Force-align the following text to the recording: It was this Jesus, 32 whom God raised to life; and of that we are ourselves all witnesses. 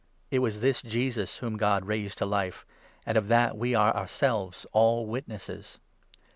It 0.31 0.39
was 0.39 0.61
this 0.61 0.81
Jesus, 0.81 1.35
32 1.35 1.45
whom 1.45 1.57
God 1.57 1.85
raised 1.85 2.17
to 2.17 2.25
life; 2.25 2.65
and 3.05 3.19
of 3.19 3.27
that 3.27 3.55
we 3.55 3.75
are 3.75 3.95
ourselves 3.95 4.65
all 4.71 5.05
witnesses. 5.05 5.77